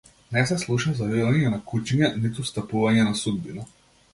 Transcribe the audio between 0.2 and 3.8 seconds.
Не се слуша завивање на кучиња ниту стапување на судбина.